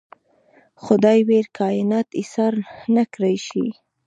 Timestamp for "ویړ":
1.27-1.45